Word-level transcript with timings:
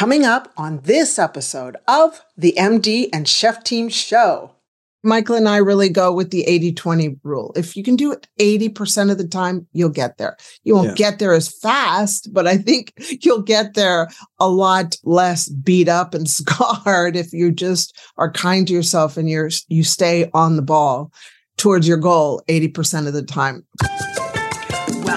Coming 0.00 0.24
up 0.24 0.50
on 0.56 0.80
this 0.84 1.18
episode 1.18 1.76
of 1.86 2.22
the 2.34 2.54
MD 2.56 3.10
and 3.12 3.28
Chef 3.28 3.62
Team 3.62 3.90
Show. 3.90 4.54
Michael 5.04 5.36
and 5.36 5.46
I 5.46 5.58
really 5.58 5.90
go 5.90 6.10
with 6.10 6.30
the 6.30 6.42
80 6.44 6.72
20 6.72 7.16
rule. 7.22 7.52
If 7.54 7.76
you 7.76 7.82
can 7.84 7.96
do 7.96 8.10
it 8.10 8.26
80% 8.40 9.10
of 9.10 9.18
the 9.18 9.28
time, 9.28 9.66
you'll 9.74 9.90
get 9.90 10.16
there. 10.16 10.38
You 10.64 10.74
won't 10.74 10.98
Yeah. 10.98 11.10
get 11.10 11.18
there 11.18 11.34
as 11.34 11.54
fast, 11.54 12.32
but 12.32 12.46
I 12.46 12.56
think 12.56 12.94
you'll 13.20 13.42
get 13.42 13.74
there 13.74 14.08
a 14.38 14.48
lot 14.48 14.96
less 15.04 15.50
beat 15.50 15.90
up 15.90 16.14
and 16.14 16.26
scarred 16.30 17.14
if 17.14 17.34
you 17.34 17.52
just 17.52 17.94
are 18.16 18.32
kind 18.32 18.66
to 18.68 18.72
yourself 18.72 19.18
and 19.18 19.28
you're 19.28 19.50
you 19.68 19.84
stay 19.84 20.30
on 20.32 20.56
the 20.56 20.62
ball 20.62 21.12
towards 21.58 21.86
your 21.86 21.98
goal 21.98 22.42
80% 22.48 23.06
of 23.06 23.12
the 23.12 23.22
time. 23.22 23.66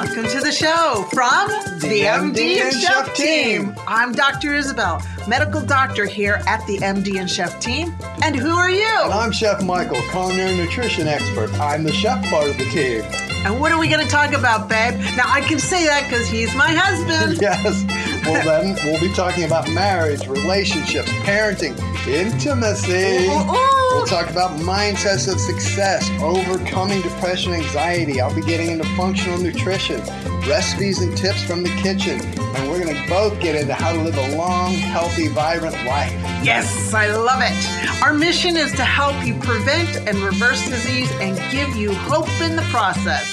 Welcome 0.03 0.27
to 0.27 0.41
the 0.41 0.51
show 0.51 1.07
from 1.13 1.47
the, 1.79 2.01
MD 2.01 2.59
and 2.59 2.75
Chef 2.75 3.15
team. 3.15 3.73
I'm 3.87 4.11
Dr. 4.11 4.53
Isabel, 4.53 5.01
medical 5.29 5.61
doctor 5.61 6.05
here 6.05 6.41
at 6.45 6.59
the 6.67 6.77
MD 6.79 7.21
and 7.21 7.31
Chef 7.31 7.57
team. 7.61 7.95
And 8.21 8.35
who 8.35 8.49
are 8.49 8.69
you? 8.69 8.85
And 9.01 9.13
I'm 9.13 9.31
Chef 9.31 9.63
Michael, 9.63 10.01
culinary 10.11 10.57
nutrition 10.57 11.07
expert. 11.07 11.53
I'm 11.53 11.85
the 11.85 11.93
chef 11.93 12.21
part 12.29 12.49
of 12.49 12.57
the 12.57 12.65
team. 12.65 13.03
And 13.45 13.61
what 13.61 13.71
are 13.71 13.79
we 13.79 13.87
going 13.87 14.03
to 14.05 14.11
talk 14.11 14.33
about, 14.33 14.67
babe? 14.67 14.99
Now, 15.15 15.23
I 15.25 15.39
can 15.39 15.57
say 15.57 15.85
that 15.85 16.03
because 16.09 16.27
he's 16.27 16.53
my 16.53 16.73
husband. 16.73 17.37
Yes. 17.41 17.85
Well, 18.25 18.43
then 18.61 18.75
we'll 18.83 18.99
be 18.99 19.13
talking 19.13 19.45
about 19.45 19.71
marriage, 19.71 20.27
relationships, 20.27 21.09
parenting, 21.23 21.79
intimacy. 22.05 23.27
Ooh, 23.29 23.55
ooh. 23.55 23.82
We'll 23.93 24.07
talk 24.07 24.29
about 24.31 24.59
mindsets 24.59 25.31
of 25.31 25.39
success, 25.39 26.09
overcoming 26.19 27.01
depression, 27.03 27.53
anxiety. 27.53 28.19
I'll 28.19 28.33
be 28.33 28.41
getting 28.41 28.71
into 28.71 28.85
functional 28.97 29.37
nutrition, 29.37 30.01
recipes 30.49 30.99
and 30.99 31.15
tips 31.15 31.43
from 31.43 31.61
the 31.61 31.69
kitchen. 31.81 32.19
And 32.55 32.69
we're 32.71 32.83
going 32.83 32.95
to 32.95 33.07
both 33.07 33.39
get 33.39 33.55
into 33.55 33.75
how 33.75 33.93
to 33.93 34.01
live 34.01 34.17
a 34.17 34.35
long, 34.35 34.73
healthy, 34.73 35.27
vibrant 35.27 35.75
life. 35.85 36.11
Yes, 36.43 36.91
I 36.91 37.15
love 37.15 37.41
it. 37.43 38.01
Our 38.03 38.13
mission 38.15 38.57
is 38.57 38.71
to 38.73 38.83
help 38.83 39.23
you 39.25 39.35
prevent 39.35 39.95
and 40.07 40.17
reverse 40.17 40.67
disease 40.67 41.11
and 41.21 41.37
give 41.51 41.75
you 41.75 41.93
hope 41.93 42.29
in 42.41 42.55
the 42.55 42.63
process. 42.63 43.29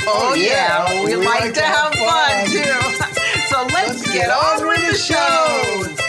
Oh, 0.00 0.30
Oh, 0.30 0.34
yeah, 0.34 0.90
yeah, 0.90 1.04
we, 1.04 1.16
like, 1.16 1.52
to 1.52 1.60
have 1.62 1.92
fun, 1.92 2.46
too. 2.46 2.62
so 3.48 3.66
let's, 3.74 4.10
get, 4.10 4.30
on 4.30 4.66
with 4.66 4.90
the 4.90 4.96
show. 4.96 6.07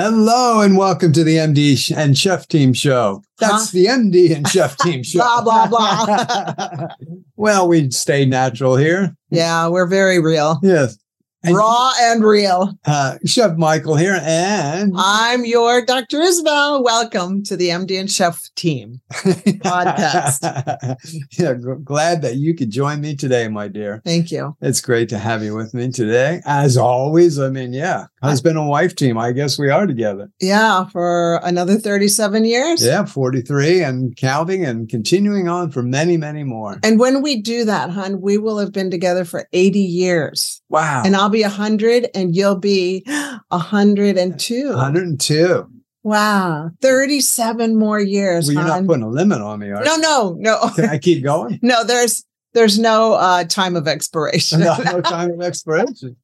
Hello 0.00 0.60
and 0.60 0.76
welcome 0.76 1.12
to 1.12 1.24
the 1.24 1.38
MD 1.38 1.92
and 1.96 2.16
Chef 2.16 2.46
Team 2.46 2.72
Show. 2.72 3.20
That's 3.38 3.64
Huh? 3.64 3.70
the 3.72 3.86
MD 3.86 4.32
and 4.32 4.46
Chef 4.46 4.76
Team 4.76 5.02
Show. 5.02 5.18
Blah, 5.18 5.42
blah, 5.42 5.66
blah. 5.66 6.86
well, 7.36 7.66
we 7.66 7.90
stay 7.90 8.24
natural 8.24 8.76
here. 8.76 9.16
Yeah, 9.32 9.66
we're 9.66 9.88
very 9.88 10.20
real. 10.20 10.60
Yes. 10.62 10.96
And, 11.44 11.54
Raw 11.54 11.92
and 12.00 12.24
real. 12.24 12.76
Uh, 12.84 13.16
Chef 13.24 13.56
Michael 13.56 13.94
here 13.94 14.18
and 14.22 14.92
I'm 14.96 15.44
your 15.44 15.84
Dr. 15.84 16.20
Isabel. 16.20 16.82
Welcome 16.82 17.44
to 17.44 17.56
the 17.56 17.68
MD 17.68 18.00
and 18.00 18.10
Chef 18.10 18.50
team. 18.56 19.00
podcast. 19.12 20.42
yeah, 21.38 21.54
g- 21.54 21.82
glad 21.84 22.22
that 22.22 22.38
you 22.38 22.56
could 22.56 22.70
join 22.70 23.00
me 23.00 23.14
today, 23.14 23.46
my 23.46 23.68
dear. 23.68 24.02
Thank 24.04 24.32
you. 24.32 24.56
It's 24.60 24.80
great 24.80 25.08
to 25.10 25.18
have 25.18 25.44
you 25.44 25.54
with 25.54 25.74
me 25.74 25.92
today. 25.92 26.40
As 26.44 26.76
always, 26.76 27.38
I 27.38 27.50
mean, 27.50 27.72
yeah, 27.72 28.06
husband 28.20 28.58
and 28.58 28.68
wife 28.68 28.96
team. 28.96 29.16
I 29.16 29.30
guess 29.30 29.60
we 29.60 29.70
are 29.70 29.86
together. 29.86 30.28
Yeah, 30.40 30.86
for 30.86 31.36
another 31.44 31.76
37 31.76 32.46
years. 32.46 32.84
Yeah, 32.84 33.04
43 33.04 33.84
and 33.84 34.16
counting 34.16 34.64
and 34.64 34.88
continuing 34.88 35.48
on 35.48 35.70
for 35.70 35.84
many, 35.84 36.16
many 36.16 36.42
more. 36.42 36.80
And 36.82 36.98
when 36.98 37.22
we 37.22 37.40
do 37.40 37.64
that, 37.64 37.90
hon, 37.90 38.20
we 38.20 38.38
will 38.38 38.58
have 38.58 38.72
been 38.72 38.90
together 38.90 39.24
for 39.24 39.48
80 39.52 39.78
years. 39.78 40.60
Wow. 40.68 41.02
And 41.04 41.16
I'll 41.16 41.28
be 41.28 41.42
100 41.42 42.08
and 42.14 42.36
you'll 42.36 42.58
be 42.58 43.02
102. 43.48 44.68
102. 44.68 45.66
Wow. 46.02 46.70
37 46.80 47.76
more 47.76 48.00
years. 48.00 48.46
Well, 48.46 48.54
you're 48.54 48.64
not 48.64 48.86
putting 48.86 49.02
a 49.02 49.08
limit 49.08 49.40
on 49.40 49.58
me, 49.60 49.70
are 49.70 49.82
no, 49.84 49.96
you? 49.96 50.00
no, 50.00 50.36
no. 50.38 50.70
Can 50.74 50.88
I 50.88 50.98
keep 50.98 51.24
going? 51.24 51.58
no, 51.62 51.84
there's 51.84 52.24
there's 52.54 52.78
no 52.78 53.14
uh 53.14 53.44
time 53.44 53.76
of 53.76 53.86
expiration. 53.88 54.60
no, 54.60 54.76
no 54.78 55.00
time 55.00 55.30
of 55.32 55.40
expiration. 55.42 56.16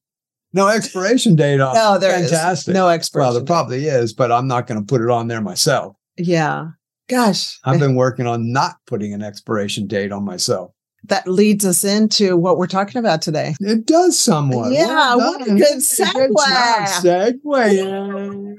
No 0.53 0.69
expiration 0.69 1.35
date 1.35 1.61
on. 1.61 1.75
No, 1.75 1.99
there 1.99 2.17
is 2.19 2.31
Fantastic. 2.31 2.75
no 2.75 2.89
expiration. 2.89 3.27
Well, 3.27 3.35
there 3.35 3.45
probably 3.45 3.87
is, 3.87 4.13
but 4.13 4.31
I'm 4.31 4.47
not 4.47 4.69
going 4.69 4.81
to 4.81 4.87
put 4.87 5.01
it 5.01 5.11
on 5.11 5.27
there 5.29 5.41
myself. 5.41 5.97
yeah. 6.17 6.69
Gosh. 7.07 7.59
I've 7.65 7.79
been 7.79 7.97
working 7.97 8.27
on 8.27 8.51
not 8.51 8.77
putting 8.87 9.13
an 9.13 9.23
expiration 9.23 9.87
date 9.87 10.11
on 10.11 10.25
myself. 10.25 10.71
That 11.07 11.29
leads 11.29 11.65
us 11.67 11.85
into 11.85 12.37
what 12.37 12.59
we're 12.59 12.67
talking 12.67 12.99
about 12.99 13.23
today. 13.23 13.55
It 13.61 13.87
does 13.87 14.19
somewhat. 14.19 14.73
Yeah, 14.73 15.17
what 15.17 15.43
a 15.43 15.45
good 15.45 15.59
Good 15.59 15.79
segue. 15.79 16.35
job, 17.03 17.43
segue. 17.43 18.55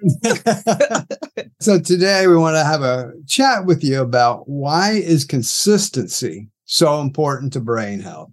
so 1.59 1.79
today 1.79 2.27
we 2.27 2.37
want 2.37 2.55
to 2.55 2.63
have 2.63 2.81
a 2.81 3.13
chat 3.27 3.65
with 3.65 3.83
you 3.83 4.01
about 4.01 4.47
why 4.47 4.91
is 4.91 5.25
consistency 5.25 6.49
so 6.65 7.01
important 7.01 7.53
to 7.53 7.59
brain 7.59 7.99
health? 7.99 8.31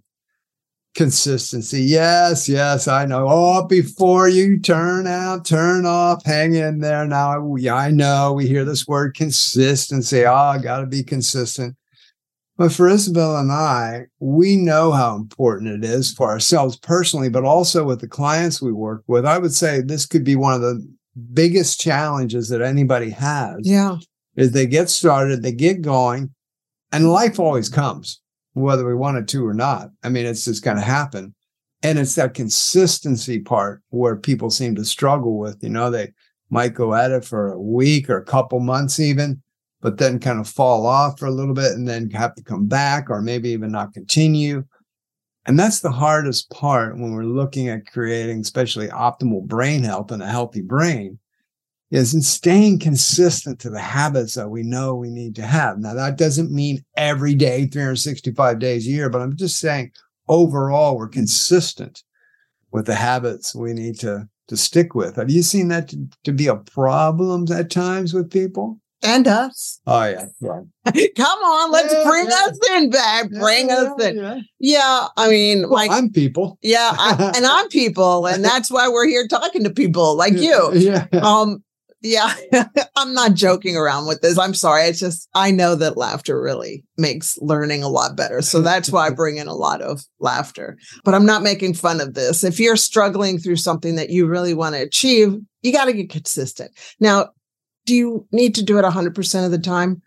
Consistency. 0.95 1.81
Yes, 1.81 2.47
yes, 2.47 2.87
I 2.87 3.05
know. 3.05 3.25
Oh, 3.27 3.65
before 3.65 4.29
you 4.29 4.59
turn 4.59 5.07
out, 5.07 5.43
turn 5.43 5.87
off, 5.87 6.23
hang 6.23 6.53
in 6.53 6.79
there. 6.79 7.07
Now, 7.07 7.43
I 7.71 7.89
know 7.89 8.33
we 8.33 8.47
hear 8.47 8.63
this 8.63 8.87
word 8.87 9.15
consistency. 9.15 10.23
Ah, 10.23 10.49
oh, 10.49 10.51
I 10.51 10.59
got 10.59 10.81
to 10.81 10.85
be 10.85 11.03
consistent. 11.03 11.75
But 12.57 12.71
for 12.71 12.87
Isabel 12.87 13.35
and 13.37 13.51
I, 13.51 14.05
we 14.19 14.57
know 14.57 14.91
how 14.91 15.15
important 15.15 15.83
it 15.83 15.87
is 15.89 16.11
for 16.13 16.29
ourselves 16.29 16.77
personally, 16.77 17.29
but 17.29 17.43
also 17.43 17.83
with 17.83 17.99
the 17.99 18.07
clients 18.07 18.61
we 18.61 18.71
work 18.71 19.03
with. 19.07 19.25
I 19.25 19.39
would 19.39 19.53
say 19.53 19.81
this 19.81 20.05
could 20.05 20.23
be 20.23 20.35
one 20.35 20.53
of 20.53 20.61
the 20.61 20.87
biggest 21.33 21.79
challenges 21.79 22.49
that 22.49 22.61
anybody 22.61 23.09
has 23.11 23.57
Yeah. 23.63 23.97
is 24.35 24.51
they 24.51 24.65
get 24.67 24.89
started, 24.89 25.41
they 25.41 25.51
get 25.51 25.81
going, 25.81 26.31
and 26.91 27.11
life 27.11 27.39
always 27.39 27.69
comes, 27.69 28.21
whether 28.53 28.85
we 28.85 28.95
want 28.95 29.17
it 29.17 29.27
to 29.29 29.45
or 29.45 29.53
not. 29.53 29.89
I 30.03 30.09
mean, 30.09 30.25
it's 30.25 30.45
just 30.45 30.63
going 30.63 30.77
to 30.77 30.83
happen. 30.83 31.33
And 31.81 31.99
it's 31.99 32.15
that 32.15 32.33
consistency 32.33 33.39
part 33.39 33.81
where 33.89 34.15
people 34.15 34.49
seem 34.49 34.75
to 34.75 34.85
struggle 34.85 35.37
with. 35.37 35.57
You 35.61 35.69
know, 35.69 35.89
they 35.91 36.13
might 36.49 36.73
go 36.73 36.93
at 36.93 37.11
it 37.11 37.25
for 37.25 37.51
a 37.51 37.61
week 37.61 38.09
or 38.09 38.17
a 38.17 38.23
couple 38.25 38.59
months, 38.59 38.99
even, 38.99 39.42
but 39.83 39.97
then 39.97 40.17
kind 40.17 40.39
of 40.39 40.47
fall 40.47 40.87
off 40.87 41.19
for 41.19 41.25
a 41.25 41.31
little 41.31 41.53
bit 41.53 41.73
and 41.73 41.85
then 41.85 42.09
have 42.11 42.33
to 42.33 42.41
come 42.41 42.67
back 42.67 43.09
or 43.09 43.21
maybe 43.21 43.49
even 43.49 43.69
not 43.69 43.93
continue. 43.93 44.63
And 45.45 45.59
that's 45.59 45.81
the 45.81 45.91
hardest 45.91 46.49
part 46.49 46.97
when 46.97 47.11
we're 47.11 47.25
looking 47.25 47.67
at 47.67 47.85
creating, 47.85 48.39
especially 48.39 48.87
optimal 48.87 49.43
brain 49.45 49.83
health 49.83 50.11
and 50.11 50.23
a 50.23 50.27
healthy 50.27 50.61
brain 50.61 51.19
is 51.91 52.13
in 52.13 52.21
staying 52.21 52.79
consistent 52.79 53.59
to 53.59 53.69
the 53.69 53.79
habits 53.79 54.35
that 54.35 54.49
we 54.49 54.63
know 54.63 54.95
we 54.95 55.09
need 55.09 55.35
to 55.35 55.45
have. 55.45 55.77
Now, 55.77 55.93
that 55.93 56.17
doesn't 56.17 56.49
mean 56.49 56.83
every 56.95 57.35
day, 57.35 57.67
365 57.67 58.59
days 58.59 58.87
a 58.87 58.89
year, 58.89 59.09
but 59.09 59.21
I'm 59.21 59.35
just 59.35 59.59
saying 59.59 59.91
overall, 60.29 60.97
we're 60.97 61.09
consistent 61.09 62.03
with 62.71 62.85
the 62.85 62.95
habits 62.95 63.53
we 63.53 63.73
need 63.73 63.99
to, 63.99 64.29
to 64.47 64.55
stick 64.55 64.95
with. 64.95 65.17
Have 65.17 65.29
you 65.29 65.43
seen 65.43 65.67
that 65.67 65.89
to, 65.89 66.07
to 66.23 66.31
be 66.31 66.47
a 66.47 66.55
problem 66.55 67.45
at 67.51 67.69
times 67.69 68.13
with 68.13 68.31
people? 68.31 68.79
And 69.03 69.27
us. 69.27 69.79
Oh, 69.87 70.05
yeah. 70.05 70.25
yeah. 70.41 71.07
Come 71.17 71.39
on, 71.39 71.71
let's 71.71 71.93
Yeah, 71.93 72.03
bring 72.09 72.25
yeah. 72.25 72.45
us 72.47 72.59
in, 72.71 72.89
babe. 72.89 73.39
Bring 73.39 73.69
us 73.71 74.01
in. 74.01 74.15
yeah. 74.17 74.39
Yeah, 74.59 75.07
I 75.17 75.29
mean, 75.29 75.63
Well, 75.63 75.71
like, 75.71 75.91
I'm 75.91 76.09
people. 76.09 76.57
yeah, 76.61 76.91
I, 76.97 77.33
and 77.35 77.45
I'm 77.45 77.67
people, 77.67 78.25
and 78.27 78.43
that's 78.43 78.71
why 78.71 78.87
we're 78.87 79.07
here 79.07 79.27
talking 79.27 79.63
to 79.65 79.69
people 79.69 80.15
like 80.15 80.33
you. 80.33 80.71
Yeah. 80.73 81.07
Um, 81.21 81.63
yeah, 82.01 82.33
I'm 82.97 83.13
not 83.13 83.33
joking 83.33 83.75
around 83.77 84.07
with 84.07 84.21
this. 84.21 84.37
I'm 84.37 84.53
sorry. 84.53 84.83
It's 84.83 84.99
just 84.99 85.27
I 85.33 85.51
know 85.51 85.75
that 85.75 85.95
laughter 85.97 86.41
really 86.41 86.83
makes 86.97 87.37
learning 87.41 87.81
a 87.83 87.87
lot 87.89 88.17
better. 88.17 88.41
So 88.41 88.61
that's 88.61 88.89
why 88.89 89.07
I 89.07 89.09
bring 89.09 89.37
in 89.37 89.47
a 89.47 89.53
lot 89.53 89.81
of 89.81 90.03
laughter. 90.19 90.77
But 91.05 91.13
I'm 91.13 91.25
not 91.25 91.43
making 91.43 91.75
fun 91.75 92.01
of 92.01 92.13
this. 92.13 92.43
If 92.43 92.59
you're 92.59 92.75
struggling 92.75 93.37
through 93.37 93.55
something 93.57 93.95
that 93.95 94.09
you 94.09 94.27
really 94.27 94.53
want 94.53 94.75
to 94.75 94.81
achieve, 94.81 95.35
you 95.61 95.71
got 95.71 95.85
to 95.85 95.93
get 95.93 96.09
consistent. 96.09 96.71
Now, 96.99 97.29
do 97.85 97.95
you 97.95 98.27
need 98.31 98.55
to 98.55 98.63
do 98.63 98.77
it 98.77 98.85
100% 98.85 99.45
of 99.45 99.51
the 99.51 99.57
time? 99.57 100.01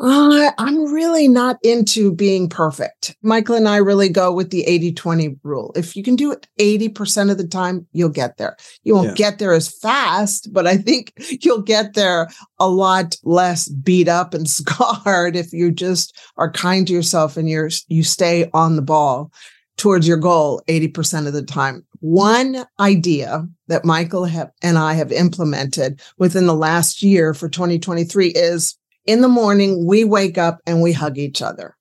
Uh, 0.00 0.52
I'm 0.58 0.92
really 0.92 1.26
not 1.26 1.56
into 1.64 2.14
being 2.14 2.48
perfect. 2.48 3.16
Michael 3.22 3.56
and 3.56 3.68
I 3.68 3.78
really 3.78 4.08
go 4.08 4.32
with 4.32 4.50
the 4.50 4.62
80 4.64 4.92
20 4.92 5.36
rule. 5.42 5.72
If 5.74 5.96
you 5.96 6.04
can 6.04 6.14
do 6.14 6.30
it 6.30 6.46
80% 6.60 7.32
of 7.32 7.38
the 7.38 7.46
time, 7.48 7.84
you'll 7.92 8.08
get 8.08 8.36
there. 8.36 8.56
You 8.84 8.94
won't 8.94 9.08
Yeah. 9.08 9.14
get 9.30 9.38
there 9.40 9.54
as 9.54 9.68
fast, 9.68 10.52
but 10.52 10.68
I 10.68 10.76
think 10.76 11.12
you'll 11.42 11.62
get 11.62 11.94
there 11.94 12.28
a 12.60 12.68
lot 12.68 13.16
less 13.24 13.68
beat 13.68 14.08
up 14.08 14.34
and 14.34 14.48
scarred 14.50 15.34
if 15.34 15.52
you 15.52 15.72
just 15.72 16.16
are 16.36 16.50
kind 16.50 16.86
to 16.86 16.92
yourself 16.92 17.36
and 17.36 17.48
you're 17.48 17.70
you 17.88 18.04
stay 18.04 18.48
on 18.54 18.76
the 18.76 18.82
ball 18.82 19.32
towards 19.78 20.06
your 20.06 20.16
goal 20.18 20.60
80% 20.68 21.26
of 21.26 21.32
the 21.32 21.42
time. 21.42 21.86
One 22.00 22.64
idea 22.78 23.46
that 23.68 23.84
Michael 23.84 24.26
have, 24.26 24.50
and 24.62 24.76
I 24.76 24.92
have 24.94 25.10
implemented 25.10 26.00
within 26.18 26.46
the 26.46 26.54
last 26.54 27.02
year 27.02 27.32
for 27.32 27.48
2023 27.48 28.28
is 28.28 28.76
in 29.06 29.22
the 29.22 29.28
morning, 29.28 29.86
we 29.86 30.04
wake 30.04 30.36
up 30.36 30.60
and 30.66 30.82
we 30.82 30.92
hug 30.92 31.16
each 31.16 31.40
other 31.40 31.76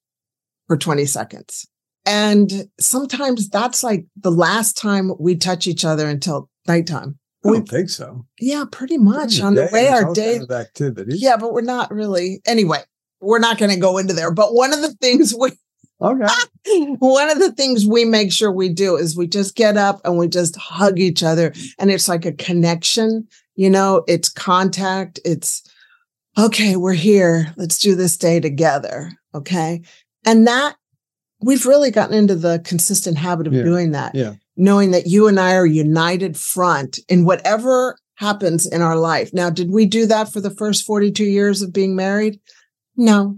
for 0.68 0.78
20 0.78 1.06
seconds. 1.06 1.68
And 2.06 2.70
sometimes 2.80 3.50
that's 3.50 3.84
like 3.84 4.06
the 4.16 4.32
last 4.32 4.78
time 4.78 5.12
we 5.20 5.36
touch 5.36 5.68
each 5.68 5.84
other 5.84 6.08
until 6.08 6.50
nighttime. 6.68 7.20
I 7.44 7.50
We, 7.50 7.58
don't 7.58 7.68
think 7.70 7.90
so. 7.90 8.26
yeah, 8.40 8.64
pretty 8.72 8.98
much 8.98 9.42
on 9.42 9.56
the 9.56 9.66
Day, 9.66 9.70
way 9.74 9.88
our 9.90 10.14
day. 10.14 10.38
kind 10.38 10.44
of 10.50 10.52
activities. 10.52 11.22
Yeah, 11.22 11.36
but 11.38 11.52
we're 11.54 11.62
not 11.62 11.92
really. 11.92 12.42
Anyway, 12.46 12.80
we're 13.20 13.40
not 13.40 13.58
going 13.58 13.72
to 13.72 13.80
go 13.80 13.98
into 13.98 14.14
there. 14.14 14.32
But 14.32 14.54
one 14.54 14.74
of 14.74 14.82
the 14.82 14.94
things 15.02 15.36
we, 15.38 15.52
Okay. 16.02 16.28
one 17.00 17.30
of 17.30 17.40
the 17.40 17.52
things 17.52 17.86
we 17.86 18.06
make 18.06 18.32
sure 18.32 18.52
we 18.52 18.70
do 18.70 18.96
is 18.96 19.18
we 19.18 19.28
just 19.28 19.56
get 19.56 19.78
up 19.78 20.00
and 20.06 20.18
we 20.18 20.28
just 20.28 20.56
hug 20.56 21.00
each 21.00 21.24
other. 21.24 21.54
And 21.80 21.90
it's 21.90 22.08
like 22.08 22.26
a 22.26 22.32
connection, 22.34 23.28
you 23.56 23.70
know, 23.70 24.04
it's 24.08 24.30
contact. 24.30 25.20
It's 25.26 25.64
okay, 26.38 26.76
we're 26.76 26.94
here. 26.94 27.54
Let's 27.58 27.80
do 27.80 27.96
this 27.96 28.16
day 28.18 28.40
together. 28.40 29.12
Okay. 29.34 29.82
And 30.26 30.46
that 30.46 30.76
we've 31.42 31.66
really 31.66 31.92
gotten 31.92 32.16
into 32.16 32.36
the 32.36 32.60
consistent 32.64 33.18
habit 33.18 33.48
of 33.48 33.54
Yeah. 33.54 33.64
doing 33.64 33.92
that. 33.92 34.14
Yeah. 34.14 34.34
Knowing 34.56 34.92
that 34.92 35.08
you 35.08 35.28
and 35.28 35.40
I 35.40 35.56
are 35.56 35.66
united 35.66 36.38
front 36.38 37.00
in 37.10 37.26
whatever 37.26 37.98
happens 38.16 38.66
in 38.66 38.82
our 38.82 38.98
life. 38.98 39.32
Now, 39.34 39.50
did 39.52 39.72
we 39.72 39.86
do 39.86 40.06
that 40.08 40.32
for 40.32 40.42
the 40.42 40.50
first 40.50 40.84
42 40.86 41.24
years 41.24 41.62
of 41.62 41.72
being 41.72 41.96
married? 41.96 42.40
No, 42.96 43.38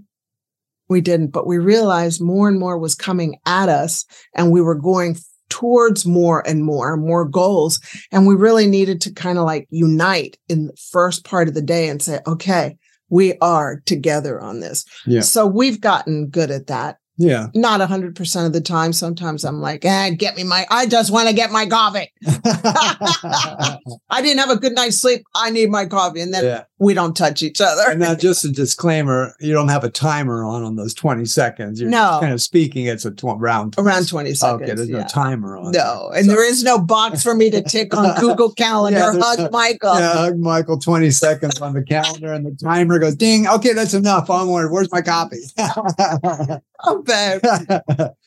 we 0.90 1.02
didn't. 1.02 1.28
But 1.28 1.48
we 1.48 1.58
realized 1.58 2.22
more 2.22 2.48
and 2.48 2.60
more 2.60 2.78
was 2.78 2.96
coming 2.96 3.38
at 3.46 3.70
us 3.70 4.06
and 4.36 4.52
we 4.52 4.62
were 4.62 4.76
going 4.76 5.18
towards 5.50 6.06
more 6.06 6.46
and 6.48 6.64
more, 6.64 6.96
more 6.98 7.26
goals. 7.26 7.80
And 8.12 8.28
we 8.28 8.36
really 8.36 8.68
needed 8.68 9.02
to 9.02 9.14
kind 9.14 9.38
of 9.38 9.46
like 9.46 9.68
unite 9.72 10.38
in 10.48 10.68
the 10.68 10.76
first 10.92 11.26
part 11.26 11.48
of 11.48 11.54
the 11.56 11.62
day 11.62 11.90
and 11.90 12.02
say, 12.02 12.20
okay, 12.28 12.78
we 13.10 13.36
are 13.40 13.82
together 13.86 14.40
on 14.40 14.60
this. 14.60 14.86
Yeah. 15.08 15.22
So 15.22 15.48
we've 15.48 15.82
gotten 15.82 16.28
good 16.28 16.52
at 16.52 16.68
that 16.68 16.98
Yeah. 17.18 17.48
not 17.56 17.82
100% 17.82 18.46
of 18.46 18.54
the 18.54 18.62
time. 18.62 18.94
Sometimes 18.94 19.44
I'm 19.44 19.60
like, 19.60 19.84
eh, 19.84 20.12
get 20.12 20.36
me 20.38 20.44
my, 20.44 20.68
I 20.70 20.86
just 20.86 21.12
want 21.12 21.28
to 21.28 21.34
get 21.34 21.52
my 21.52 21.66
coffee. 21.66 22.12
I 22.26 24.22
didn't 24.22 24.40
have 24.40 24.52
a 24.52 24.60
good 24.60 24.74
night's 24.74 24.98
sleep. 24.98 25.24
I 25.36 25.50
need 25.50 25.70
my 25.72 25.86
coffee. 25.86 26.22
And 26.22 26.34
then 26.34 26.44
yeah. 26.44 26.64
We 26.80 26.94
don't 26.94 27.16
touch 27.16 27.44
each 27.44 27.60
other. 27.62 27.84
And 27.90 28.00
now, 28.00 28.16
just 28.16 28.46
a 28.46 28.50
disclaimer: 28.52 29.36
you 29.40 29.54
don't 29.54 29.68
have 29.68 29.84
a 29.84 29.90
timer 29.90 30.44
on 30.44 30.64
on 30.64 30.76
those 30.76 30.94
twenty 30.94 31.26
seconds. 31.26 31.80
You're 31.82 31.90
No. 31.90 32.18
kind 32.22 32.34
of 32.34 32.42
speaking. 32.42 32.86
It's 32.86 33.06
a 33.06 33.12
tw- 33.12 33.38
round 33.38 33.76
Around 33.78 34.08
20 34.08 34.34
seconds. 34.34 34.62
Okay, 34.64 34.74
there's 34.74 34.90
yeah. 34.90 35.00
no 35.02 35.08
timer 35.08 35.58
on. 35.58 35.72
No, 35.72 36.10
there. 36.12 36.20
and 36.20 36.26
So- 36.26 36.32
there 36.32 36.50
is 36.50 36.64
no 36.64 36.80
box 36.80 37.22
for 37.22 37.36
me 37.36 37.50
to 37.52 37.62
tick 37.62 37.96
on 37.96 38.16
Google 38.20 38.52
Calendar. 38.54 38.98
Yeah, 39.00 39.20
Hug 39.20 39.40
no- 39.40 39.50
Michael. 39.52 39.96
Yeah, 40.00 40.14
hug 40.14 40.40
Michael. 40.40 40.80
Twenty 40.80 41.12
seconds 41.12 41.60
on 41.62 41.74
the 41.74 41.84
calendar, 41.84 42.34
and 42.34 42.46
the 42.46 42.56
timer 42.64 42.98
goes 43.00 43.16
ding. 43.16 43.48
Okay, 43.48 43.74
that's 43.74 43.94
enough. 43.94 44.30
Onward. 44.30 44.72
Where's 44.72 44.92
my 44.92 45.02
copy? 45.02 45.38
Oh, 46.82 47.02
babe. 47.02 47.42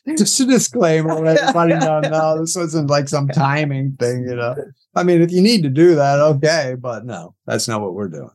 Just 0.17 0.39
a 0.39 0.45
disclaimer, 0.45 1.15
let 1.19 1.37
everybody 1.39 1.73
know. 1.73 2.01
No, 2.01 2.39
this 2.39 2.55
wasn't 2.55 2.87
like 2.87 3.09
some 3.09 3.27
timing 3.27 3.95
thing, 3.99 4.25
you 4.29 4.35
know. 4.35 4.55
I 4.95 5.01
mean, 5.01 5.23
if 5.23 5.31
you 5.31 5.41
need 5.41 5.63
to 5.63 5.69
do 5.69 5.95
that, 5.95 6.19
okay, 6.19 6.75
but 6.79 7.03
no, 7.03 7.33
that's 7.47 7.67
not 7.67 7.81
what 7.81 7.95
we're 7.95 8.09
doing. 8.09 8.29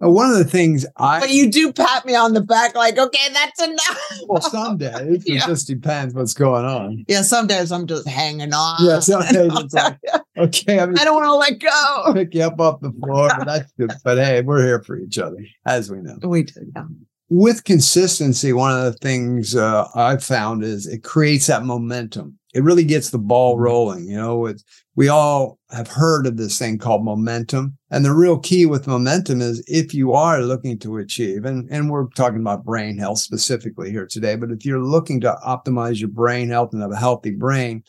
One 0.00 0.30
of 0.30 0.36
the 0.36 0.44
things 0.44 0.84
I 0.96 1.20
But 1.20 1.30
you 1.30 1.50
do 1.50 1.72
pat 1.72 2.04
me 2.04 2.14
on 2.14 2.34
the 2.34 2.42
back, 2.42 2.74
like, 2.74 2.98
okay, 2.98 3.32
that's 3.32 3.62
enough. 3.62 4.20
well, 4.26 4.42
some 4.42 4.76
days 4.76 5.22
Yeah. 5.26 5.36
it 5.36 5.46
just 5.46 5.66
depends 5.66 6.12
what's 6.14 6.34
going 6.34 6.64
on. 6.66 7.04
Yeah, 7.08 7.22
some 7.22 7.46
days 7.46 7.72
I'm 7.72 7.86
just 7.86 8.06
hanging 8.06 8.52
on. 8.52 8.84
Yeah, 8.84 8.98
some 9.00 9.22
days 9.32 9.50
it's 9.54 9.72
like, 9.72 9.98
okay, 10.36 10.78
I'm 10.80 10.98
I 10.98 11.04
don't 11.04 11.14
want 11.14 11.26
to 11.26 11.34
let 11.34 11.58
go. 11.58 12.12
pick 12.12 12.34
you 12.34 12.42
up 12.42 12.60
off 12.60 12.80
the 12.80 12.92
floor, 13.02 13.30
but 13.38 13.46
that's 13.46 13.72
good. 13.78 13.92
But 14.04 14.18
hey, 14.18 14.42
we're 14.42 14.62
here 14.62 14.82
for 14.82 14.98
each 14.98 15.18
other, 15.18 15.38
as 15.64 15.90
we 15.90 16.00
know. 16.00 16.18
We 16.22 16.42
do. 16.42 16.60
Yeah. 16.76 16.84
with 17.30 17.64
consistency, 17.64 18.52
one 18.52 18.76
of 18.76 18.84
the 18.84 18.98
things 18.98 19.56
uh, 19.56 19.86
I've 19.94 20.24
found 20.24 20.64
is 20.64 20.86
it 20.86 21.02
creates 21.02 21.46
that 21.46 21.64
momentum. 21.64 22.38
It 22.52 22.62
really 22.62 22.84
gets 22.84 23.08
the 23.10 23.18
ball 23.18 23.58
rolling. 23.58 24.06
You 24.06 24.16
know, 24.16 24.46
it's, 24.46 24.64
we 24.96 25.08
all 25.08 25.58
have 25.70 25.88
heard 25.88 26.26
of 26.26 26.36
this 26.36 26.58
thing 26.58 26.78
called 26.78 27.04
momentum. 27.04 27.76
And 27.90 28.04
the 28.04 28.12
real 28.12 28.38
key 28.38 28.66
with 28.66 28.86
momentum 28.86 29.40
is 29.40 29.64
if 29.66 29.92
you 29.92 30.12
are 30.12 30.40
looking 30.40 30.78
to 30.80 30.98
achieve, 30.98 31.44
and, 31.44 31.68
and 31.70 31.90
we're 31.90 32.08
talking 32.10 32.40
about 32.40 32.64
brain 32.64 32.98
health 32.98 33.18
specifically 33.18 33.90
here 33.90 34.06
today, 34.06 34.36
but 34.36 34.50
if 34.50 34.64
you're 34.64 34.82
looking 34.82 35.20
to 35.22 35.36
optimize 35.44 36.00
your 36.00 36.10
brain 36.10 36.48
health 36.48 36.72
and 36.72 36.82
have 36.82 36.92
a 36.92 36.96
healthy 36.96 37.30
brain 37.30 37.82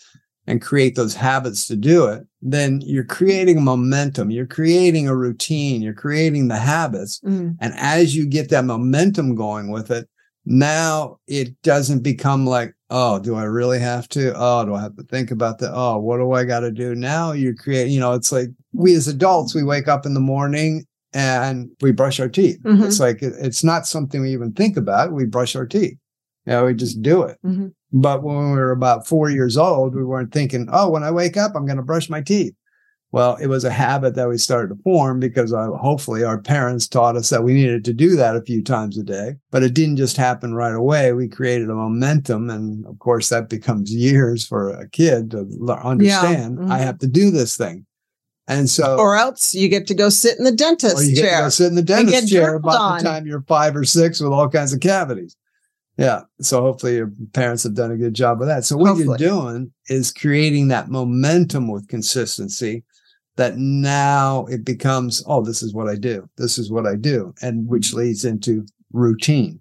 and 0.48 0.62
create 0.62 0.96
those 0.96 1.16
habits 1.16 1.68
to 1.68 1.76
do 1.76 2.06
it, 2.06 2.24
then 2.42 2.80
you're 2.82 3.04
creating 3.04 3.58
a 3.58 3.62
momentum. 3.62 4.30
You're 4.30 4.46
creating 4.46 5.08
a 5.08 5.16
routine. 5.16 5.82
You're 5.82 5.94
creating 5.94 6.48
the 6.48 6.58
habits. 6.58 7.20
Mm. 7.22 7.58
And 7.60 7.74
as 7.76 8.16
you 8.16 8.28
get 8.28 8.50
that 8.50 8.66
momentum 8.66 9.34
going 9.34 9.72
with 9.72 9.90
it, 9.90 10.08
now 10.46 11.18
it 11.28 11.60
doesn't 11.64 12.04
become 12.04 12.46
like, 12.46 12.75
oh, 12.90 13.20
do 13.20 13.36
I 13.36 13.44
really 13.44 13.80
have 13.80 14.08
to? 14.10 14.34
Oh, 14.36 14.66
do 14.66 14.74
I 14.76 14.82
have 14.82 14.96
to 14.98 15.04
think 15.04 15.32
about 15.32 15.60
that? 15.60 15.72
Oh, 15.74 15.98
what 16.00 16.18
do 16.18 16.32
I 16.34 16.44
got 16.44 16.62
to 16.62 16.72
do? 16.72 16.96
Now 16.96 17.32
you 17.32 17.56
create, 17.56 17.90
you 17.90 18.00
know, 18.00 18.14
it's 18.14 18.32
like 18.32 18.50
we 18.74 18.94
as 18.96 19.08
adults, 19.08 19.56
we 19.56 19.64
wake 19.64 19.88
up 19.88 20.06
in 20.06 20.14
the 20.14 20.20
morning 20.20 20.86
and 21.14 21.70
we 21.82 21.92
brush 21.92 22.20
our 22.20 22.30
teeth. 22.30 22.60
Mhm. 22.64 22.86
It's 22.86 23.00
like, 23.00 23.22
it's 23.22 23.64
not 23.64 23.88
something 23.88 24.22
we 24.22 24.34
even 24.34 24.52
think 24.52 24.78
about. 24.78 25.14
We 25.14 25.26
brush 25.26 25.56
our 25.56 25.66
teeth. 25.66 25.98
You 26.46 26.52
know, 26.54 26.66
we 26.66 26.74
just 26.74 27.02
do 27.02 27.24
it. 27.24 27.38
Mhm. 27.46 27.72
But 27.94 28.24
when 28.24 28.36
we 28.52 28.58
were 28.58 28.72
about 28.72 29.08
four 29.08 29.30
years 29.30 29.58
old, 29.58 29.96
we 29.96 30.04
weren't 30.04 30.34
thinking, 30.34 30.68
oh, 30.72 30.90
when 30.90 31.04
I 31.04 31.12
wake 31.12 31.38
up, 31.38 31.54
I'm 31.56 31.66
going 31.66 31.78
to 31.78 31.84
brush 31.84 32.10
my 32.10 32.22
teeth. 32.22 32.54
Well, 33.16 33.38
it 33.38 33.48
was 33.48 33.64
a 33.64 33.72
habit 33.72 34.16
that 34.16 34.28
we 34.28 34.38
started 34.38 34.76
to 34.76 34.84
form 34.84 35.22
because 35.22 35.54
uh, 35.54 35.70
hopefully 35.72 36.26
our 36.26 36.38
parents 36.38 36.86
taught 36.86 37.16
us 37.16 37.30
that 37.30 37.46
we 37.46 37.54
needed 37.54 37.86
to 37.86 37.94
do 37.94 38.18
that 38.18 38.36
a 38.36 38.42
few 38.42 38.62
times 38.62 38.98
a 38.98 39.04
day. 39.04 39.36
But 39.52 39.64
it 39.64 39.74
didn't 39.74 39.96
just 39.96 40.18
happen 40.18 40.54
right 40.54 40.76
away. 40.76 41.14
We 41.14 41.30
created 41.30 41.70
a 41.70 41.76
momentum. 41.76 42.50
And 42.50 42.86
of 42.86 43.00
course, 43.00 43.30
that 43.30 43.48
becomes 43.48 43.96
years 43.96 44.46
for 44.46 44.70
a 44.70 44.90
kid 44.90 45.32
to 45.32 45.48
understand 45.82 46.60
I 46.60 46.80
mhm. 46.80 46.84
have 46.84 47.00
to 47.00 47.08
do 47.08 47.32
this 47.32 47.56
thing. 47.56 47.86
And 48.50 48.70
so, 48.70 48.98
Or 49.00 49.16
else 49.16 49.54
you 49.54 49.70
get 49.70 49.88
to 49.88 49.94
go 49.94 50.10
sit 50.10 50.38
in 50.38 50.44
the 50.44 50.52
dentist 50.52 50.98
or 50.98 51.04
you 51.04 51.16
get 51.16 51.22
to 51.22 51.28
chair. 51.30 51.42
go 51.44 51.48
sit 51.48 51.68
in 51.68 51.76
the 51.76 51.84
dentist 51.84 52.30
chair 52.30 52.60
on. 52.62 52.98
the 52.98 53.02
time 53.02 53.26
you're 53.26 53.46
five 53.48 53.78
or 53.78 53.86
six 53.86 54.20
with 54.20 54.34
all 54.34 54.50
kinds 54.50 54.74
of 54.74 54.82
cavities. 54.82 55.38
Yeah. 55.98 56.24
So 56.42 56.60
hopefully 56.60 56.96
your 56.96 57.14
parents 57.32 57.64
have 57.64 57.76
done 57.76 57.92
a 57.92 57.98
good 57.98 58.14
job 58.14 58.42
of 58.42 58.48
that. 58.50 58.66
So 58.66 58.76
what 58.76 58.88
Hopefully. 58.88 59.16
you're 59.22 59.30
doing 59.30 59.72
is 59.88 60.12
creating 60.12 60.68
that 60.68 60.90
momentum 60.90 61.72
with 61.72 61.88
consistency 61.88 62.84
that 63.38 63.58
now 63.58 64.46
it 64.46 64.64
becomes, 64.64 65.24
oh, 65.28 65.44
this 65.44 65.62
is 65.62 65.74
what 65.74 65.88
I 65.88 65.96
do. 65.96 66.30
This 66.38 66.58
is 66.58 66.72
what 66.72 66.86
I 66.86 66.96
do. 66.96 67.34
And 67.42 67.68
which 67.68 67.90
mm-hmm. 67.90 68.00
leads 68.00 68.26
into 68.26 68.66
routine. 68.94 69.60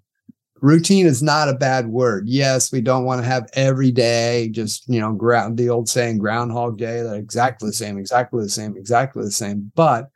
Routine 0.61 1.05
is 1.05 1.21
not 1.21 1.49
a 1.49 1.53
bad 1.53 1.87
word. 1.87 2.27
Yes, 2.27 2.71
we 2.71 2.81
don't 2.81 3.03
want 3.03 3.21
to 3.21 3.27
have 3.27 3.49
every 3.53 3.91
day 3.91 4.49
just, 4.49 4.87
you 4.87 4.99
know, 4.99 5.13
ground 5.13 5.57
the 5.57 5.69
old 5.69 5.89
saying 5.89 6.17
groundhog 6.17 6.77
day, 6.77 7.01
that 7.01 7.15
exactly 7.15 7.69
the 7.69 7.73
same, 7.73 7.97
exactly 7.97 8.41
the 8.41 8.49
same, 8.49 8.75
exactly 8.77 9.23
the 9.23 9.31
same. 9.31 9.71
But 9.75 10.09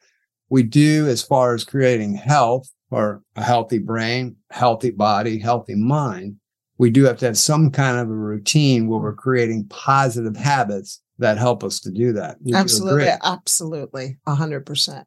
we 0.49 0.63
do 0.63 1.07
as 1.07 1.21
far 1.21 1.53
as 1.53 1.63
creating 1.63 2.15
health 2.15 2.71
or 2.89 3.21
a 3.35 3.43
healthy 3.43 3.77
brain, 3.77 4.37
healthy 4.49 4.89
body, 4.89 5.37
healthy 5.37 5.75
mind, 5.75 6.37
we 6.79 6.89
do 6.89 7.03
have 7.03 7.17
to 7.17 7.25
have 7.25 7.37
some 7.37 7.69
kind 7.69 7.99
of 7.99 8.09
a 8.09 8.13
routine 8.13 8.87
where 8.87 8.99
we're 8.99 9.13
creating 9.13 9.67
positive 9.67 10.35
habits 10.35 11.01
that 11.19 11.37
help 11.37 11.63
us 11.63 11.79
to 11.81 11.91
do 11.91 12.13
that. 12.13 12.37
You 12.43 12.55
Absolutely. 12.55 13.07
Absolutely. 13.23 14.17
A 14.25 14.35
hundred 14.35 14.65
percent. 14.65 15.05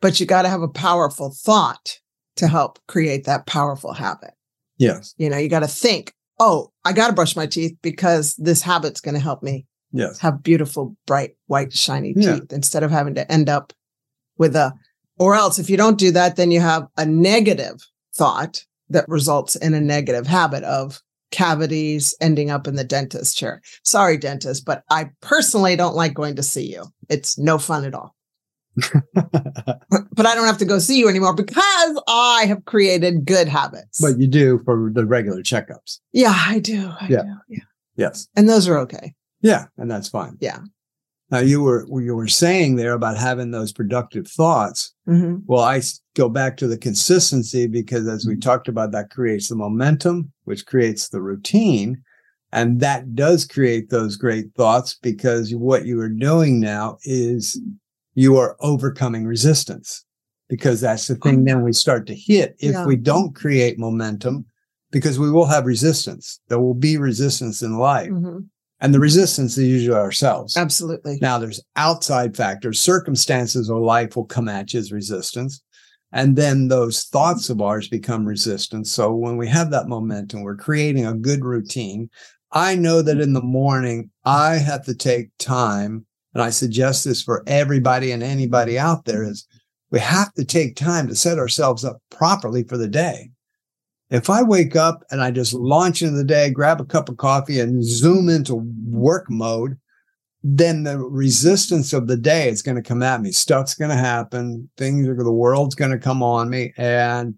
But 0.00 0.18
you 0.18 0.26
got 0.26 0.42
to 0.42 0.48
have 0.48 0.62
a 0.62 0.68
powerful 0.68 1.30
thought 1.36 1.98
to 2.36 2.48
help 2.48 2.78
create 2.88 3.24
that 3.24 3.46
powerful 3.46 3.92
habit. 3.92 4.30
Yes. 4.78 5.14
You 5.18 5.28
know, 5.28 5.36
you 5.36 5.48
got 5.48 5.60
to 5.60 5.68
think, 5.68 6.14
oh, 6.38 6.72
I 6.84 6.92
got 6.92 7.08
to 7.08 7.12
brush 7.12 7.36
my 7.36 7.46
teeth 7.46 7.76
because 7.82 8.34
this 8.36 8.62
habit's 8.62 9.00
going 9.02 9.14
to 9.14 9.20
help 9.20 9.42
me 9.42 9.66
Yes. 9.92 10.20
have 10.20 10.42
beautiful, 10.42 10.96
bright, 11.06 11.32
white, 11.48 11.72
shiny 11.72 12.14
Yeah. 12.16 12.36
teeth 12.38 12.52
instead 12.52 12.82
of 12.82 12.90
having 12.90 13.14
to 13.16 13.30
end 13.30 13.48
up 13.50 13.72
with 14.38 14.54
a, 14.56 14.72
or 15.18 15.34
else 15.34 15.58
if 15.58 15.68
you 15.68 15.76
don't 15.76 15.98
do 15.98 16.12
that, 16.12 16.36
then 16.36 16.50
you 16.50 16.60
have 16.60 16.86
a 16.96 17.04
negative 17.04 17.84
thought 18.14 18.64
that 18.88 19.06
results 19.08 19.54
in 19.56 19.74
a 19.74 19.80
negative 19.80 20.26
habit 20.26 20.62
of 20.64 21.02
cavities 21.30 22.14
ending 22.20 22.50
up 22.50 22.66
in 22.66 22.74
the 22.76 22.84
dentist 22.84 23.36
chair. 23.36 23.62
Sorry, 23.84 24.16
dentist, 24.16 24.64
but 24.64 24.82
I 24.90 25.10
personally 25.20 25.76
don't 25.76 25.94
like 25.96 26.14
going 26.14 26.36
to 26.36 26.42
see 26.42 26.70
you. 26.72 26.84
It's 27.08 27.38
no 27.38 27.58
fun 27.58 27.84
at 27.84 27.94
all. 27.94 28.14
But 30.12 30.26
I 30.26 30.34
don't 30.34 30.46
have 30.46 30.58
to 30.58 30.64
go 30.66 30.78
see 30.78 30.98
you 30.98 31.08
anymore 31.08 31.34
because 31.34 32.00
I 32.06 32.44
have 32.46 32.64
created 32.66 33.24
good 33.24 33.48
habits. 33.48 34.00
but 34.00 34.18
you 34.18 34.26
do 34.26 34.60
for 34.64 34.90
the 34.92 35.06
regular 35.06 35.42
checkups. 35.42 35.98
yeah, 36.12 36.34
I 36.34 36.58
do. 36.58 36.88
I 37.00 37.06
Yeah. 37.08 37.22
do. 37.22 37.34
Yeah. 37.48 37.58
Yes. 37.96 38.28
And 38.36 38.48
those 38.48 38.68
are 38.68 38.76
okay. 38.80 39.14
Yeah. 39.40 39.66
And 39.78 39.90
that's 39.90 40.08
fine. 40.08 40.36
Yeah. 40.40 40.58
Now 41.30 41.38
you 41.38 41.62
were, 41.62 41.86
you 42.00 42.14
were 42.16 42.26
saying 42.28 42.76
there 42.76 42.92
about 42.92 43.16
having 43.16 43.50
those 43.52 43.72
productive 43.72 44.26
thoughts. 44.26 44.92
Mhm. 45.08 45.42
Well, 45.46 45.62
I 45.62 45.80
go 46.16 46.28
back 46.28 46.56
to 46.58 46.66
the 46.66 46.76
consistency 46.78 47.66
because 47.66 48.08
as 48.08 48.26
we 48.26 48.36
talked 48.36 48.66
about, 48.68 48.92
that 48.92 49.10
creates 49.10 49.48
the 49.48 49.54
momentum, 49.56 50.32
which 50.44 50.66
creates 50.66 51.08
the 51.08 51.22
routine. 51.22 52.02
And 52.52 52.80
that 52.80 53.14
does 53.14 53.44
create 53.46 53.90
those 53.90 54.16
great 54.16 54.46
thoughts 54.56 54.96
because 55.00 55.54
what 55.54 55.86
you 55.86 56.00
are 56.00 56.08
doing 56.08 56.58
now 56.58 56.98
is 57.04 57.60
you 58.14 58.36
are 58.36 58.56
overcoming 58.60 59.24
resistance 59.24 60.04
because 60.48 60.80
that's 60.80 61.06
the 61.06 61.14
thing 61.14 61.44
then 61.44 61.62
we 61.62 61.72
start 61.72 62.08
to 62.08 62.14
hit. 62.14 62.56
If 62.58 62.72
Yeah. 62.72 62.86
we 62.86 62.96
don't 62.96 63.36
create 63.36 63.78
momentum, 63.78 64.46
because 64.90 65.16
we 65.20 65.30
will 65.30 65.46
have 65.46 65.64
resistance. 65.66 66.40
There 66.48 66.58
will 66.58 66.74
be 66.74 66.96
resistance 66.96 67.62
in 67.62 67.78
life. 67.78 68.10
Mhm. 68.10 68.46
And 68.80 68.94
the 68.94 69.00
resistance 69.00 69.58
is 69.58 69.68
usually 69.68 69.96
ourselves. 69.96 70.56
Absolutely. 70.56 71.18
Now 71.20 71.38
there's 71.38 71.62
outside 71.76 72.36
factors, 72.36 72.80
circumstances 72.80 73.68
of 73.68 73.78
life 73.78 74.16
will 74.16 74.24
come 74.24 74.48
at 74.48 74.72
you 74.72 74.80
as 74.80 74.90
resistance. 74.90 75.62
And 76.12 76.34
then 76.34 76.68
those 76.68 77.04
thoughts 77.04 77.50
of 77.50 77.60
ours 77.60 77.88
become 77.88 78.26
resistance. 78.26 78.90
So 78.90 79.14
when 79.14 79.36
we 79.36 79.46
have 79.48 79.70
that 79.70 79.88
momentum, 79.88 80.42
we're 80.42 80.56
creating 80.56 81.06
a 81.06 81.14
good 81.14 81.44
routine. 81.44 82.10
I 82.52 82.74
know 82.74 83.00
that 83.02 83.20
in 83.20 83.32
the 83.32 83.42
morning, 83.42 84.10
I 84.24 84.54
have 84.56 84.84
to 84.86 84.94
take 84.94 85.28
time, 85.38 86.04
and 86.34 86.42
I 86.42 86.50
suggest 86.50 87.04
this 87.04 87.22
for 87.22 87.44
everybody 87.46 88.10
and 88.10 88.24
anybody 88.24 88.76
out 88.76 89.04
there 89.04 89.22
is 89.22 89.46
we 89.90 90.00
have 90.00 90.32
to 90.34 90.44
take 90.44 90.74
time 90.74 91.06
to 91.08 91.14
set 91.14 91.38
ourselves 91.38 91.84
up 91.84 91.98
properly 92.10 92.64
for 92.64 92.76
the 92.76 92.88
day. 92.88 93.30
If 94.10 94.28
I 94.28 94.42
wake 94.42 94.74
up 94.74 95.04
and 95.10 95.22
I 95.22 95.30
just 95.30 95.54
launch 95.54 96.02
into 96.02 96.16
the 96.16 96.24
day, 96.24 96.50
grab 96.50 96.80
a 96.80 96.84
cup 96.84 97.08
of 97.08 97.16
coffee 97.16 97.60
and 97.60 97.84
zoom 97.84 98.28
into 98.28 98.56
work 98.86 99.30
mode, 99.30 99.78
then 100.42 100.82
the 100.82 100.98
resistance 100.98 101.92
of 101.92 102.06
the 102.06 102.16
day 102.16 102.48
is 102.48 102.62
going 102.62 102.76
to 102.76 102.82
come 102.82 103.02
at 103.02 103.20
me. 103.20 103.30
Stuff's 103.30 103.74
going 103.74 103.90
to 103.90 103.96
happen. 103.96 104.68
Things 104.76 105.06
are, 105.06 105.14
the 105.14 105.30
world's 105.30 105.74
going 105.74 105.92
to 105.92 105.98
come 105.98 106.22
on 106.22 106.50
me 106.50 106.72
and 106.76 107.34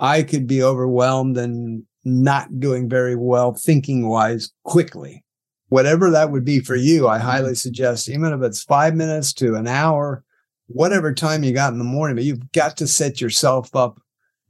I 0.00 0.24
could 0.24 0.48
be 0.48 0.62
overwhelmed 0.62 1.38
and 1.38 1.84
not 2.04 2.58
doing 2.58 2.88
very 2.88 3.14
well 3.14 3.54
thinking 3.54 4.08
wise 4.08 4.50
quickly. 4.64 5.24
Whatever 5.68 6.10
that 6.10 6.32
would 6.32 6.44
be 6.44 6.58
for 6.58 6.74
you, 6.74 7.06
I 7.06 7.18
mm-hmm. 7.18 7.26
highly 7.28 7.54
suggest, 7.54 8.08
even 8.08 8.32
if 8.32 8.42
it's 8.42 8.64
five 8.64 8.96
minutes 8.96 9.32
to 9.34 9.54
an 9.54 9.68
hour, 9.68 10.24
whatever 10.66 11.14
time 11.14 11.44
you 11.44 11.52
got 11.52 11.72
in 11.72 11.78
the 11.78 11.84
morning, 11.84 12.16
but 12.16 12.24
you've 12.24 12.50
got 12.50 12.76
to 12.78 12.88
set 12.88 13.20
yourself 13.20 13.74
up 13.76 14.01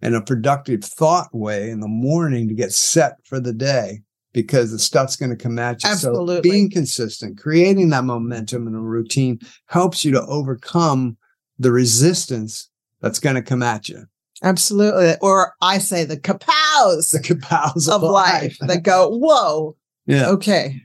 in 0.02 0.14
a 0.14 0.21
productive 0.21 0.85
thought 0.85 1.28
way 1.32 1.71
in 1.71 1.80
the 1.80 1.88
morning 1.88 2.49
to 2.49 2.54
get 2.54 2.73
set 2.73 3.25
for 3.25 3.38
the 3.40 3.52
day 3.52 4.00
because 4.32 4.71
the 4.73 4.78
stuff's 4.78 5.16
going 5.16 5.30
to 5.30 5.37
come 5.37 5.59
at 5.59 5.82
you. 5.85 5.90
Absolutely. 5.90 6.37
So 6.37 6.42
being 6.42 6.71
consistent, 6.71 7.38
creating 7.38 7.90
that 7.90 8.04
momentum 8.04 8.66
and 8.66 8.75
a 8.75 8.80
routine 8.80 9.38
helps 9.66 10.04
you 10.04 10.11
to 10.12 10.23
overcome 10.26 11.16
the 11.59 11.71
resistance 11.71 12.68
that's 13.00 13.18
going 13.21 13.37
to 13.37 13.42
come 13.42 13.62
at 13.62 13.88
you. 13.88 14.04
Absolutely. 14.42 15.14
Or 15.21 15.54
I 15.61 15.78
say 15.78 16.04
the 16.04 16.16
kapows 16.16 17.12
The 17.12 17.21
kapows 17.21 17.88
of 17.88 18.02
life 18.02 18.56
that 18.61 18.82
go, 18.82 19.09
whoa, 19.16 19.76
Yeah. 20.06 20.28
okay. 20.30 20.80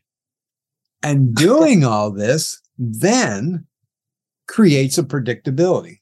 And 1.01 1.33
doing 1.33 1.83
all 1.83 2.11
this 2.11 2.61
then 2.77 3.65
creates 4.47 4.97
a 4.97 5.03
predictability. 5.03 5.97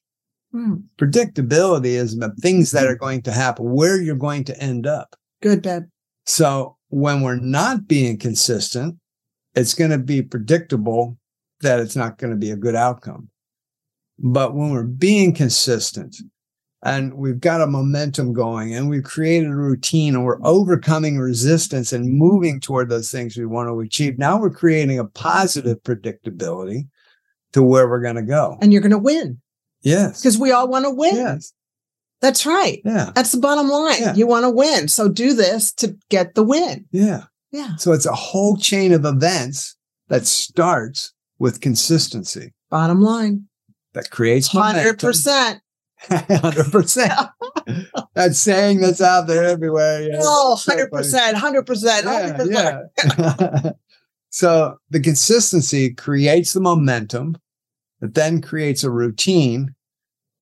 Hmm. 0.55 0.75
Predictability 0.97 1.95
is 1.95 2.15
the 2.15 2.33
things 2.39 2.71
that 2.71 2.87
are 2.87 2.95
going 2.95 3.21
to 3.23 3.31
happen, 3.33 3.73
where 3.73 4.01
you're 4.01 4.15
going 4.15 4.45
to 4.45 4.57
end 4.57 4.87
up. 4.87 5.17
Good, 5.41 5.61
bad. 5.61 5.91
So 6.25 6.77
when 6.87 7.23
we're 7.23 7.35
not 7.35 7.89
being 7.89 8.17
consistent, 8.17 8.95
it's 9.53 9.73
going 9.73 9.91
to 9.91 9.97
be 9.97 10.21
predictable 10.21 11.17
that 11.59 11.81
it's 11.81 11.97
not 11.97 12.17
going 12.17 12.31
to 12.31 12.37
be 12.37 12.51
a 12.51 12.55
good 12.55 12.73
outcome. 12.73 13.27
But 14.17 14.55
when 14.55 14.71
we're 14.71 14.83
being 14.83 15.33
consistent 15.33 16.15
and 16.83 17.15
we've 17.15 17.41
got 17.41 17.59
a 17.59 17.67
momentum 17.67 18.31
going 18.31 18.73
and 18.73 18.89
we've 18.89 19.03
created 19.03 19.49
a 19.49 19.55
routine 19.55 20.15
and 20.15 20.23
we're 20.23 20.41
overcoming 20.45 21.17
resistance 21.17 21.91
and 21.91 22.17
moving 22.17 22.61
toward 22.61 22.87
those 22.87 23.11
things 23.11 23.35
we 23.35 23.45
want 23.45 23.67
to 23.67 23.81
achieve, 23.81 24.17
now 24.17 24.39
we're 24.39 24.49
creating 24.49 24.99
a 24.99 25.05
positive 25.05 25.83
predictability 25.83 26.87
to 27.51 27.61
where 27.61 27.89
we're 27.89 27.99
going 27.99 28.15
to 28.15 28.21
go. 28.21 28.57
And 28.61 28.71
you're 28.71 28.81
going 28.81 28.91
to 28.91 28.97
win 28.97 29.41
Yes. 29.85 30.19
because 30.21 30.37
we 30.37 30.51
all 30.51 30.67
want 30.67 30.83
to 30.85 30.91
win. 30.91 31.15
Yes. 31.15 31.53
That's 32.21 32.45
right. 32.45 32.81
Yeah. 32.83 33.11
That's 33.15 33.31
the 33.31 33.39
bottom 33.39 33.69
line. 33.69 34.01
Yeah. 34.01 34.15
You 34.15 34.25
want 34.27 34.43
to 34.43 34.49
win. 34.49 34.87
So 34.87 35.07
do 35.07 35.33
this 35.33 35.71
to 35.73 35.95
get 36.09 36.33
the 36.35 36.43
win. 36.43 36.85
Yeah. 36.91 37.25
Yeah. 37.51 37.75
So 37.77 37.91
it's 37.93 38.05
a 38.05 38.13
whole 38.13 38.57
chain 38.57 38.91
of 38.91 39.05
events 39.05 39.75
that 40.09 40.25
starts 40.25 41.13
with 41.39 41.61
consistency 41.61 42.53
Bottom 42.69 43.01
line. 43.01 43.45
that 43.93 44.09
creates 44.09 44.49
100%. 44.49 44.55
Hundred 46.09 46.71
percent. 46.71 47.29
That 48.15 48.33
saying 48.35 48.79
that's 48.81 49.01
out 49.01 49.27
there 49.27 49.43
everywhere. 49.43 50.01
you 50.03 50.11
know, 50.11 50.19
Oh, 50.21 50.55
so 50.55 50.71
100%. 50.75 50.89
100%. 51.33 52.03
funny. 52.03 52.31
100%. 52.31 52.51
Yeah, 52.51 52.81
yeah. 53.07 53.71
so 54.29 54.77
the 54.89 54.99
consistency 54.99 55.93
creates 55.93 56.53
the 56.53 56.61
momentum 56.61 57.37
that 58.01 58.13
then 58.13 58.41
creates 58.41 58.83
a 58.83 58.89
routine 58.89 59.74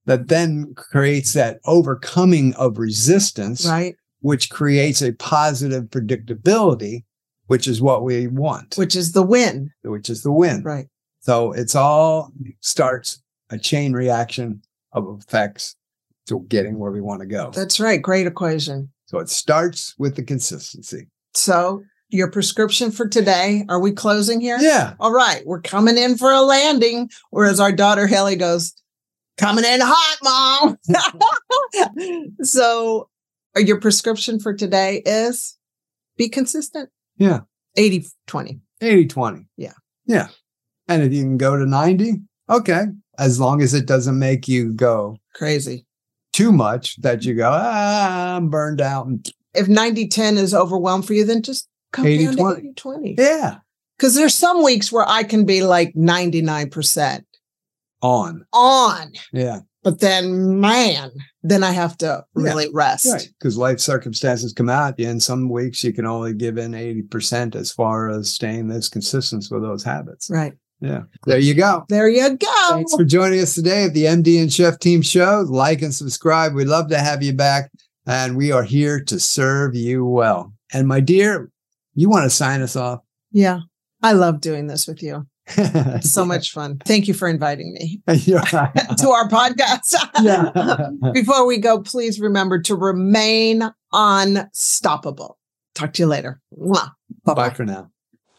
that 0.05 0.27
then 0.27 0.74
creates 0.75 1.33
that 1.33 1.60
overcoming 1.65 2.53
of 2.55 2.77
resistance, 2.77 3.65
Right. 3.65 3.95
which 4.22 4.50
creates 4.50 5.01
a 5.01 5.13
positive 5.13 5.86
predictability, 5.86 7.03
which 7.48 7.67
is 7.67 7.81
what 7.81 8.03
we 8.03 8.27
want, 8.27 8.75
Which 8.77 8.95
is 8.95 9.12
the 9.13 9.24
win. 9.24 9.72
which 9.83 10.10
is 10.10 10.24
the 10.24 10.31
win. 10.31 10.63
Right. 10.63 10.88
So 11.22 11.51
it's 11.53 11.75
all 11.75 12.31
starts 12.60 13.22
a 13.50 13.57
chain 13.57 13.93
reaction 13.93 14.62
of 14.91 15.19
effects 15.22 15.75
to 16.27 16.45
getting 16.50 16.79
where 16.79 16.91
we 16.91 17.01
want 17.01 17.22
to 17.22 17.25
go. 17.27 17.51
That's 17.53 17.79
right. 17.79 18.01
Great 18.01 18.27
equation. 18.27 18.89
So 19.05 19.19
it 19.19 19.29
starts 19.29 19.93
with 19.98 20.15
the 20.15 20.24
consistency. 20.24 21.07
So 21.33 21.83
your 22.10 22.29
prescription 22.29 22.91
for 22.91 23.07
today, 23.07 23.65
are 23.69 23.79
we 23.79 23.91
closing 23.91 24.39
here? 24.39 24.57
Yeah. 24.60 24.93
All 25.00 25.12
right. 25.12 25.41
We're 25.45 25.62
coming 25.62 25.98
in 25.98 26.17
for 26.17 26.31
a 26.31 26.41
landing. 26.41 27.10
Whereas 27.31 27.60
our 27.60 27.72
daughter 27.72 28.07
Haley 28.07 28.36
goes, 28.36 28.74
coming 29.38 29.66
in 29.66 29.80
hot, 29.82 30.78
mom. 30.90 32.36
so 32.44 33.10
uh, 33.56 33.60
your 33.60 33.80
prescription 33.80 34.40
for 34.40 34.54
today 34.54 35.02
is 35.06 35.58
be 36.18 36.30
consistent. 36.30 36.90
Yeah. 37.18 37.42
80 37.78 38.06
20. 38.28 38.60
80 38.82 39.08
20. 39.08 39.48
Yeah. 39.58 39.74
Yeah. 40.06 40.28
And 40.88 41.02
if 41.04 41.13
you 41.13 41.24
can 41.24 41.38
go 41.38 41.58
to 41.58 41.66
90, 41.66 42.22
okay. 42.50 42.86
As 43.18 43.40
long 43.40 43.62
as 43.62 43.74
it 43.74 43.86
doesn't 43.86 44.18
make 44.18 44.48
you 44.48 44.74
go 44.74 45.18
Crazy. 45.36 45.86
too 46.34 46.52
much 46.52 46.98
that 47.02 47.24
you 47.24 47.36
go, 47.36 47.50
ah, 47.54 48.36
I'm 48.36 48.50
burned 48.50 48.82
out. 48.82 49.08
If 49.54 49.68
90 49.68 50.08
10 50.08 50.38
is 50.38 50.54
overwhelmed 50.54 51.06
for 51.06 51.13
you, 51.13 51.25
then 51.25 51.44
just 51.44 51.68
come 51.92 52.08
80, 52.08 52.25
down 52.25 52.36
20. 52.36 52.62
to 52.62 52.68
80 52.68 52.74
20. 52.74 53.16
yeah. 53.18 53.58
Because 53.98 54.16
there's 54.16 54.34
some 54.34 54.63
weeks 54.63 54.92
where 54.92 55.08
I 55.08 55.24
can 55.24 55.46
be 55.46 55.63
like 55.63 55.94
99% 55.94 57.24
On. 58.03 58.45
on, 58.53 59.12
Yeah. 59.31 59.62
but 59.81 60.00
then, 60.01 60.60
man, 60.60 61.10
then 61.41 61.63
I 61.63 61.72
have 61.72 61.98
to 62.00 62.05
Yeah. 62.05 62.43
really 62.43 62.69
rest. 62.74 63.07
Right. 63.07 63.27
Because 63.39 63.57
life 63.57 63.79
circumstances 63.79 64.53
come 64.53 64.69
at 64.69 65.00
you. 65.00 65.07
And 65.10 65.24
some 65.24 65.50
weeks 65.50 65.83
you 65.83 65.93
can 65.93 66.05
only 66.05 66.33
give 66.33 66.57
in 66.57 66.74
80% 66.75 67.55
as 67.55 67.72
far 67.72 68.10
as 68.10 68.29
staying 68.29 68.67
this 68.67 68.89
consistent 68.89 69.48
with 69.50 69.62
those 69.63 69.83
habits. 69.83 70.29
Right. 70.29 70.53
Yeah. 70.81 71.03
There 71.25 71.39
you 71.39 71.53
go. 71.53 71.86
There 71.88 72.10
you 72.10 72.38
go. 72.38 72.67
Thanks 72.69 72.93
for 72.93 73.05
joining 73.05 73.39
us 73.39 73.55
today 73.55 73.86
at 73.86 73.93
the 73.93 74.05
MD 74.05 74.38
and 74.41 74.51
Chef 74.51 74.79
Team 74.79 75.01
Show. 75.01 75.45
Like 75.48 75.81
and 75.81 75.95
subscribe. 75.95 76.53
We'd 76.53 76.67
love 76.67 76.89
to 76.89 77.00
have 77.00 77.24
you 77.24 77.31
back. 77.33 77.72
And 78.05 78.36
we 78.36 78.51
are 78.51 78.63
here 78.63 79.01
to 79.05 79.17
serve 79.17 79.75
you 79.75 80.05
well. 80.05 80.53
And 80.74 80.89
my 80.89 81.00
dear, 81.00 81.50
you 81.95 82.10
want 82.10 82.25
to 82.25 82.29
sign 82.29 82.62
us 82.62 82.75
off? 82.75 83.00
Yeah. 83.31 83.60
I 84.01 84.12
love 84.12 84.41
doing 84.41 84.67
this 84.67 84.86
with 84.88 85.01
you. 85.01 85.25
So 86.01 86.25
much 86.25 86.51
fun. 86.51 86.79
Thank 86.85 87.07
you 87.07 87.13
for 87.13 87.27
inviting 87.27 87.73
me 87.73 88.01
to 88.07 89.09
our 89.09 89.27
podcast. 89.29 89.95
Yeah. 90.21 91.12
Before 91.12 91.45
we 91.45 91.57
go, 91.57 91.81
please 91.81 92.19
remember 92.19 92.62
to 92.62 92.75
remain 92.75 93.63
unstoppable. 93.91 95.38
Talk 95.75 95.93
to 95.93 96.03
you 96.03 96.07
later. 96.07 96.41
Bye 96.55 96.88
Bye-bye. 97.25 97.50
for 97.51 97.65
now. 97.65 97.91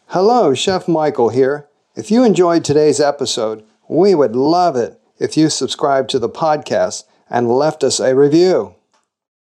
Hello, 0.09 0.55
Chef 0.55 0.87
Michael 0.89 1.31
here. 1.31 1.69
If 1.97 2.11
you 2.11 2.25
enjoyed 2.25 2.65
today's 2.65 3.01
episode, 3.01 3.65
we 3.89 4.15
would 4.15 4.35
love 4.37 4.77
it 4.77 5.01
if 5.19 5.37
you 5.37 5.49
subscribed 5.49 6.11
to 6.11 6.19
the 6.19 6.29
podcast 6.29 7.05
and 7.31 7.49
left 7.49 7.85
us 7.85 8.01
a 8.01 8.15
review. 8.15 8.75